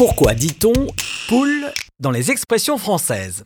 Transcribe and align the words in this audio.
Pourquoi 0.00 0.32
dit-on 0.32 0.72
poule 1.28 1.66
dans 1.98 2.10
les 2.10 2.30
expressions 2.30 2.78
françaises? 2.78 3.44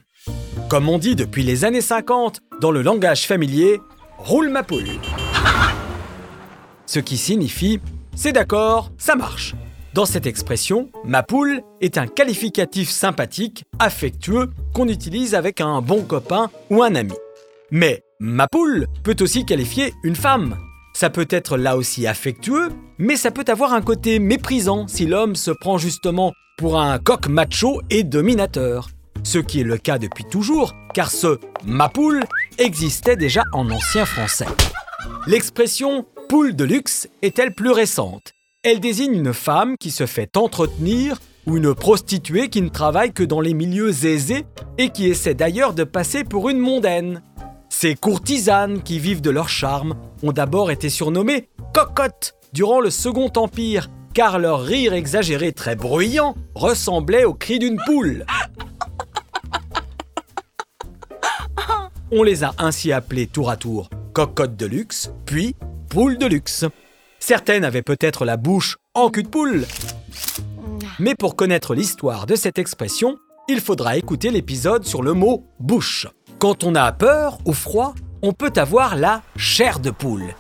Comme 0.69 0.88
on 0.88 0.98
dit 0.98 1.16
depuis 1.16 1.42
les 1.42 1.65
années 1.65 1.80
50 1.80 2.38
dans 2.60 2.70
le 2.70 2.80
langage 2.80 3.27
familier, 3.27 3.80
roule 4.19 4.50
ma 4.50 4.62
poule. 4.62 5.01
Ce 6.87 7.01
qui 7.01 7.17
signifie 7.17 7.80
c'est 8.14 8.30
d'accord, 8.30 8.93
ça 8.98 9.17
marche. 9.17 9.56
Dans 9.95 10.06
cette 10.06 10.29
expression, 10.29 10.93
ma 11.04 11.25
poule 11.25 11.61
est 11.80 11.98
un 11.98 12.06
qualificatif 12.06 12.89
sympathique, 12.89 13.64
affectueux, 13.80 14.48
qu'on 14.75 14.86
utilise 14.86 15.34
avec 15.34 15.61
un 15.61 15.82
bon 15.82 16.05
copain 16.05 16.52
ou 16.71 16.84
un 16.84 16.95
ami. 16.95 17.14
Mais 17.73 18.05
ma 18.21 18.46
poule 18.46 18.86
peut 19.02 19.16
aussi 19.18 19.45
qualifier 19.45 19.93
une 20.05 20.14
femme. 20.14 20.57
Ça 20.93 21.11
peut 21.11 21.27
être 21.30 21.57
là 21.57 21.77
aussi 21.77 22.07
affectueux, 22.07 22.68
mais 22.98 23.16
ça 23.16 23.32
peut 23.32 23.45
avoir 23.48 23.73
un 23.73 23.82
côté 23.82 24.21
méprisant 24.21 24.86
si 24.86 25.07
l'homme 25.07 25.34
se 25.34 25.50
prend 25.50 25.79
justement 25.79 26.32
pour 26.57 26.80
un 26.80 26.98
coq 26.98 27.29
macho 27.29 27.80
et 27.91 28.05
dominateur. 28.05 28.88
Ce 29.23 29.38
qui 29.38 29.60
est 29.60 29.65
le 29.65 29.77
cas 29.77 29.98
depuis 29.98 30.24
toujours, 30.24 30.74
car 30.92 31.11
ce 31.11 31.38
ma 31.65 31.88
poule 31.88 32.24
existait 32.59 33.16
déjà 33.16 33.42
en 33.52 33.70
ancien 33.70 34.05
français. 34.05 34.47
L'expression 35.27 36.06
poule 36.28 36.55
de 36.55 36.64
luxe 36.64 37.09
est-elle 37.23 37.55
plus 37.55 37.70
récente? 37.70 38.33
Elle 38.62 38.80
désigne 38.80 39.14
une 39.14 39.34
femme 39.34 39.77
qui 39.78 39.91
se 39.91 40.06
fait 40.06 40.37
entretenir 40.37 41.20
ou 41.47 41.56
une 41.56 41.75
prostituée 41.75 42.48
qui 42.48 42.62
ne 42.62 42.69
travaille 42.69 43.12
que 43.12 43.25
dans 43.25 43.41
les 43.41 43.55
milieux 43.55 44.06
aisés 44.06 44.47
et 44.78 44.91
qui 44.91 45.09
essaie 45.09 45.34
d'ailleurs 45.34 45.75
de 45.75 45.84
passer 45.84 46.25
pour 46.25 46.48
une 46.48 46.59
mondaine. 46.59 47.23
Ces 47.69 47.95
courtisanes 47.95 48.83
qui 48.83 48.98
vivent 48.98 49.20
de 49.20 49.30
leur 49.30 49.48
charme 49.48 49.95
ont 50.23 50.33
d'abord 50.33 50.70
été 50.70 50.89
surnommées 50.89 51.48
cocottes 51.75 52.34
durant 52.52 52.80
le 52.80 52.91
Second 52.91 53.30
Empire, 53.36 53.89
car 54.14 54.38
leur 54.38 54.62
rire 54.62 54.95
exagéré 54.95 55.52
très 55.52 55.77
bruyant 55.77 56.34
ressemblait 56.55 57.24
au 57.24 57.34
cri 57.34 57.59
d'une 57.59 57.80
poule. 57.84 58.24
On 62.12 62.22
les 62.22 62.44
a 62.44 62.55
ainsi 62.58 62.92
appelées 62.92 63.27
tour 63.27 63.50
à 63.50 63.56
tour 63.56 63.91
cocottes 64.14 64.56
de 64.56 64.66
luxe, 64.66 65.11
puis 65.27 65.56
poules 65.91 66.16
de 66.16 66.27
luxe. 66.27 66.64
Certaines 67.19 67.64
avaient 67.64 67.83
peut-être 67.83 68.24
la 68.24 68.36
bouche 68.36 68.78
en 68.94 69.11
cul 69.11 69.24
de 69.24 69.28
poule. 69.28 69.66
Mais 71.00 71.17
pour 71.17 71.34
connaître 71.34 71.74
l'histoire 71.74 72.27
de 72.27 72.36
cette 72.36 72.58
expression, 72.58 73.19
il 73.48 73.61
faudra 73.61 73.96
écouter 73.96 74.30
l'épisode 74.30 74.84
sur 74.84 75.02
le 75.02 75.12
mot 75.12 75.44
bouche. 75.58 76.06
Quand 76.39 76.62
on 76.62 76.77
a 76.77 76.92
peur 76.92 77.39
ou 77.44 77.52
froid, 77.52 77.94
on 78.22 78.33
peut 78.33 78.52
avoir 78.56 78.96
la 78.96 79.22
chair 79.36 79.80
de 79.80 79.91
poule. 79.91 80.34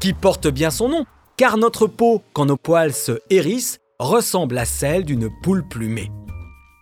Qui 0.00 0.14
porte 0.14 0.48
bien 0.48 0.70
son 0.70 0.88
nom, 0.88 1.04
car 1.36 1.58
notre 1.58 1.86
peau, 1.86 2.22
quand 2.32 2.46
nos 2.46 2.56
poils 2.56 2.94
se 2.94 3.20
hérissent, 3.28 3.80
ressemble 3.98 4.56
à 4.56 4.64
celle 4.64 5.04
d'une 5.04 5.28
poule 5.42 5.62
plumée. 5.68 6.10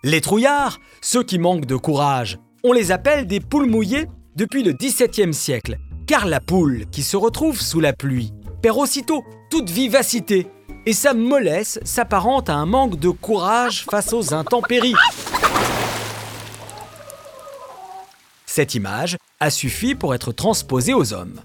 Les 0.05 0.21
trouillards, 0.21 0.79
ceux 1.01 1.23
qui 1.23 1.37
manquent 1.37 1.65
de 1.65 1.75
courage, 1.75 2.39
on 2.63 2.71
les 2.71 2.93
appelle 2.93 3.27
des 3.27 3.41
poules 3.41 3.69
mouillées 3.69 4.07
depuis 4.37 4.63
le 4.63 4.71
XVIIe 4.71 5.33
siècle, 5.33 5.75
car 6.07 6.27
la 6.27 6.39
poule 6.39 6.85
qui 6.91 7.03
se 7.03 7.17
retrouve 7.17 7.59
sous 7.59 7.81
la 7.81 7.91
pluie 7.91 8.31
perd 8.61 8.77
aussitôt 8.77 9.25
toute 9.49 9.69
vivacité 9.69 10.47
et 10.85 10.93
sa 10.93 11.13
mollesse 11.13 11.77
s'apparente 11.83 12.49
à 12.49 12.55
un 12.55 12.65
manque 12.65 12.97
de 12.97 13.09
courage 13.09 13.83
face 13.83 14.13
aux 14.13 14.33
intempéries. 14.33 14.95
Cette 18.45 18.75
image 18.75 19.17
a 19.41 19.49
suffi 19.49 19.93
pour 19.93 20.15
être 20.15 20.31
transposée 20.31 20.93
aux 20.93 21.13
hommes. 21.13 21.41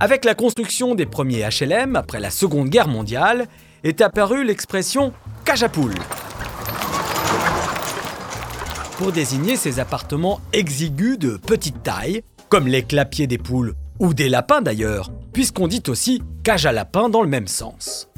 Avec 0.00 0.24
la 0.24 0.34
construction 0.34 0.94
des 0.94 1.06
premiers 1.06 1.48
HLM 1.48 1.96
après 1.96 2.20
la 2.20 2.30
Seconde 2.30 2.68
Guerre 2.68 2.88
mondiale, 2.88 3.46
est 3.84 4.00
apparue 4.00 4.44
l'expression 4.44 5.12
cage 5.44 5.62
à 5.62 5.68
poules 5.68 5.94
pour 8.96 9.12
désigner 9.12 9.56
ces 9.56 9.80
appartements 9.80 10.40
exigus 10.52 11.18
de 11.18 11.36
petite 11.36 11.82
taille, 11.82 12.22
comme 12.48 12.68
les 12.68 12.82
clapiers 12.82 13.26
des 13.26 13.38
poules 13.38 13.74
ou 13.98 14.14
des 14.14 14.28
lapins 14.28 14.62
d'ailleurs, 14.62 15.10
puisqu'on 15.32 15.66
dit 15.66 15.82
aussi 15.88 16.22
cage 16.42 16.66
à 16.66 16.72
lapin 16.72 17.08
dans 17.08 17.22
le 17.22 17.28
même 17.28 17.48
sens. 17.48 18.08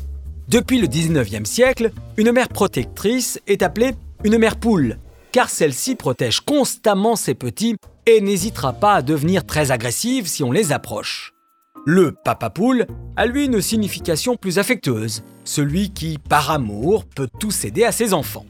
Depuis 0.48 0.80
le 0.80 0.86
19e 0.86 1.44
siècle, 1.44 1.90
une 2.16 2.32
mère 2.32 2.48
protectrice 2.48 3.40
est 3.46 3.62
appelée 3.62 3.92
une 4.24 4.38
mère 4.38 4.56
poule, 4.56 4.98
car 5.32 5.50
celle-ci 5.50 5.96
protège 5.96 6.40
constamment 6.40 7.16
ses 7.16 7.34
petits 7.34 7.76
et 8.06 8.20
n'hésitera 8.20 8.72
pas 8.72 8.94
à 8.94 9.02
devenir 9.02 9.44
très 9.44 9.70
agressive 9.70 10.28
si 10.28 10.44
on 10.44 10.52
les 10.52 10.72
approche. 10.72 11.35
Le 11.84 12.12
papa 12.12 12.50
poule 12.50 12.86
a 13.16 13.26
lui 13.26 13.46
une 13.46 13.60
signification 13.60 14.36
plus 14.36 14.58
affectueuse, 14.58 15.22
celui 15.44 15.90
qui, 15.90 16.18
par 16.18 16.50
amour, 16.50 17.04
peut 17.04 17.28
tout 17.38 17.50
céder 17.50 17.84
à 17.84 17.92
ses 17.92 18.14
enfants. 18.14 18.46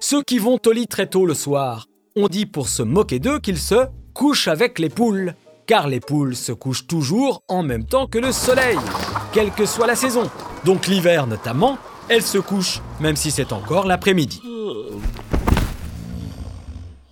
Ceux 0.00 0.22
qui 0.22 0.38
vont 0.38 0.58
au 0.64 0.72
lit 0.72 0.88
très 0.88 1.06
tôt 1.06 1.26
le 1.26 1.34
soir, 1.34 1.86
on 2.16 2.28
dit 2.28 2.46
pour 2.46 2.68
se 2.68 2.82
moquer 2.82 3.18
d'eux 3.18 3.38
qu'ils 3.38 3.58
se 3.58 3.86
couchent 4.14 4.48
avec 4.48 4.78
les 4.78 4.88
poules, 4.88 5.34
car 5.66 5.88
les 5.88 6.00
poules 6.00 6.36
se 6.36 6.52
couchent 6.52 6.86
toujours 6.86 7.42
en 7.48 7.62
même 7.62 7.84
temps 7.84 8.06
que 8.06 8.18
le 8.18 8.32
soleil, 8.32 8.78
quelle 9.32 9.50
que 9.50 9.66
soit 9.66 9.86
la 9.86 9.96
saison. 9.96 10.30
Donc 10.64 10.86
l'hiver 10.86 11.26
notamment, 11.26 11.78
elles 12.08 12.22
se 12.22 12.38
couchent, 12.38 12.80
même 13.00 13.16
si 13.16 13.30
c'est 13.30 13.52
encore 13.52 13.86
l'après-midi. 13.86 14.42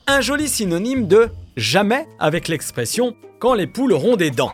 Un 0.06 0.21
joli 0.21 0.49
synonyme 0.49 1.06
de 1.06 1.31
jamais 1.56 2.06
avec 2.19 2.49
l'expression 2.49 3.15
quand 3.38 3.55
les 3.55 3.66
poules 3.66 3.93
auront 3.93 4.16
des 4.16 4.31
dents. 4.31 4.53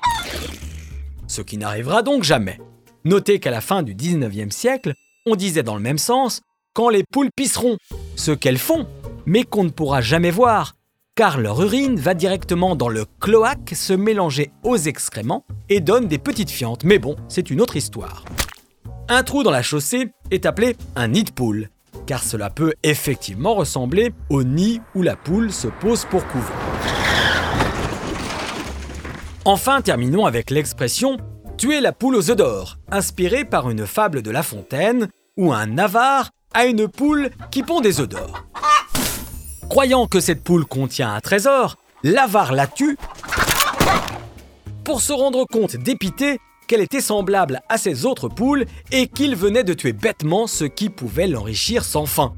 Ce 1.30 1.42
qui 1.42 1.58
n'arrivera 1.58 2.02
donc 2.02 2.24
jamais. 2.24 2.58
Notez 3.04 3.38
qu'à 3.38 3.52
la 3.52 3.60
fin 3.60 3.84
du 3.84 3.94
19e 3.94 4.50
siècle, 4.50 4.94
on 5.26 5.36
disait 5.36 5.62
dans 5.62 5.76
le 5.76 5.80
même 5.80 5.96
sens 5.96 6.40
quand 6.74 6.88
les 6.88 7.04
poules 7.04 7.30
pisseront, 7.36 7.76
ce 8.16 8.32
qu'elles 8.32 8.58
font, 8.58 8.88
mais 9.26 9.44
qu'on 9.44 9.62
ne 9.62 9.70
pourra 9.70 10.00
jamais 10.00 10.32
voir, 10.32 10.74
car 11.14 11.38
leur 11.38 11.62
urine 11.62 12.00
va 12.00 12.14
directement 12.14 12.74
dans 12.74 12.88
le 12.88 13.04
cloaque 13.20 13.74
se 13.76 13.92
mélanger 13.92 14.50
aux 14.64 14.76
excréments 14.76 15.44
et 15.68 15.78
donne 15.78 16.08
des 16.08 16.18
petites 16.18 16.50
fientes. 16.50 16.82
Mais 16.82 16.98
bon, 16.98 17.14
c'est 17.28 17.50
une 17.50 17.60
autre 17.60 17.76
histoire. 17.76 18.24
Un 19.08 19.22
trou 19.22 19.44
dans 19.44 19.52
la 19.52 19.62
chaussée 19.62 20.10
est 20.32 20.46
appelé 20.46 20.76
un 20.96 21.06
nid 21.06 21.22
de 21.22 21.30
poule, 21.30 21.68
car 22.06 22.24
cela 22.24 22.50
peut 22.50 22.72
effectivement 22.82 23.54
ressembler 23.54 24.10
au 24.30 24.42
nid 24.42 24.80
où 24.96 25.02
la 25.02 25.14
poule 25.14 25.52
se 25.52 25.68
pose 25.68 26.06
pour 26.06 26.26
couver. 26.26 27.09
Enfin, 29.46 29.80
terminons 29.80 30.26
avec 30.26 30.50
l'expression 30.50 31.16
tuer 31.56 31.80
la 31.80 31.92
poule 31.92 32.16
aux 32.16 32.30
œufs 32.30 32.36
d'or, 32.36 32.76
inspirée 32.90 33.44
par 33.44 33.70
une 33.70 33.86
fable 33.86 34.22
de 34.22 34.30
La 34.30 34.42
Fontaine, 34.42 35.08
où 35.36 35.52
un 35.52 35.78
avare 35.78 36.30
à 36.52 36.66
une 36.66 36.88
poule 36.88 37.30
qui 37.50 37.62
pond 37.62 37.80
des 37.80 38.00
œufs 38.00 38.08
d'or. 38.08 38.44
Croyant 39.68 40.06
que 40.06 40.20
cette 40.20 40.42
poule 40.44 40.66
contient 40.66 41.14
un 41.14 41.20
trésor, 41.20 41.76
l'avare 42.02 42.52
la 42.52 42.66
tue 42.66 42.98
pour 44.84 45.00
se 45.00 45.12
rendre 45.12 45.46
compte 45.46 45.76
dépité 45.76 46.38
qu'elle 46.66 46.80
était 46.80 47.00
semblable 47.00 47.60
à 47.68 47.78
ses 47.78 48.04
autres 48.04 48.28
poules 48.28 48.64
et 48.92 49.06
qu'il 49.06 49.36
venait 49.36 49.64
de 49.64 49.74
tuer 49.74 49.92
bêtement 49.92 50.46
ce 50.46 50.64
qui 50.64 50.90
pouvait 50.90 51.28
l'enrichir 51.28 51.84
sans 51.84 52.06
fin. 52.06 52.34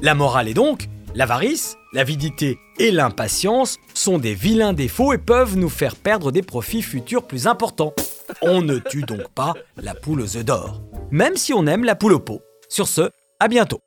La 0.00 0.14
morale 0.14 0.48
est 0.48 0.54
donc, 0.54 0.88
l'avarice, 1.16 1.78
l'avidité 1.94 2.58
et 2.78 2.90
l'impatience 2.90 3.78
sont 3.94 4.18
des 4.18 4.34
vilains 4.34 4.74
défauts 4.74 5.14
et 5.14 5.18
peuvent 5.18 5.56
nous 5.56 5.70
faire 5.70 5.96
perdre 5.96 6.30
des 6.30 6.42
profits 6.42 6.82
futurs 6.82 7.26
plus 7.26 7.46
importants. 7.46 7.94
On 8.42 8.60
ne 8.60 8.78
tue 8.78 9.02
donc 9.02 9.28
pas 9.34 9.54
la 9.76 9.94
poule 9.94 10.20
aux 10.20 10.36
œufs 10.36 10.44
d'or, 10.44 10.82
même 11.10 11.36
si 11.36 11.54
on 11.54 11.66
aime 11.66 11.84
la 11.84 11.94
poule 11.96 12.12
au 12.12 12.20
pot. 12.20 12.42
Sur 12.68 12.86
ce, 12.86 13.10
à 13.40 13.48
bientôt 13.48 13.80